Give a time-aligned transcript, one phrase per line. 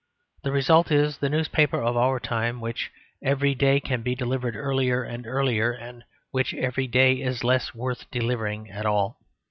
[0.41, 2.89] The result is the newspaper of our time, which
[3.21, 8.09] every day can be delivered earlier and earlier, and which, every day, is less worth
[8.09, 9.19] delivering at all.